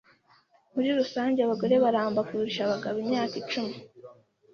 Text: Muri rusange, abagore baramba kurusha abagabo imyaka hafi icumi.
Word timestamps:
Muri 0.73 0.89
rusange, 0.97 1.39
abagore 1.41 1.75
baramba 1.83 2.21
kurusha 2.27 2.61
abagabo 2.63 2.97
imyaka 3.03 3.25
hafi 3.31 3.37
icumi. 3.41 3.73